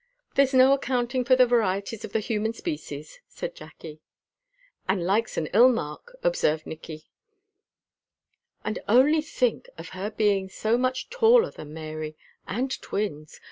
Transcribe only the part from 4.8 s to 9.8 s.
"And like's an ill mark," observed Nicky. "And only think